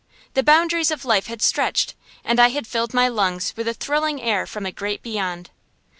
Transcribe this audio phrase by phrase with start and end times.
[0.33, 1.93] The boundaries of life had stretched,
[2.23, 5.51] and I had filled my lungs with the thrilling air from a great Beyond.